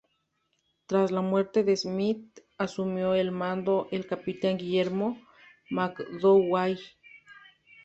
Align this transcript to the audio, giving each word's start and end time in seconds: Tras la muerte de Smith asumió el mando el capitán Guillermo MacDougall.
Tras 0.87 1.11
la 1.11 1.21
muerte 1.21 1.63
de 1.63 1.77
Smith 1.77 2.39
asumió 2.57 3.13
el 3.13 3.31
mando 3.31 3.87
el 3.91 4.07
capitán 4.07 4.57
Guillermo 4.57 5.21
MacDougall. 5.69 6.79